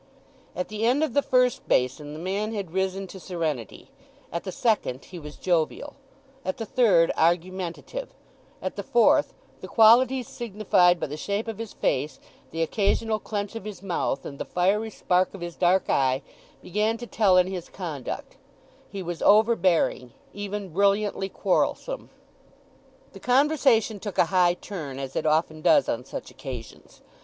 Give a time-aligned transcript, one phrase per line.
[0.55, 3.91] At the end of the first basin the man had risen to serenity;
[4.33, 5.93] at the second he was jovial;
[6.43, 8.09] at the third, argumentative,
[8.63, 12.19] at the fourth, the qualities signified by the shape of his face,
[12.49, 16.23] the occasional clench of his mouth, and the fiery spark of his dark eye,
[16.63, 18.37] began to tell in his conduct;
[18.89, 22.09] he was overbearing—even brilliantly quarrelsome.
[23.13, 27.03] The conversation took a high turn, as it often does on such occasions.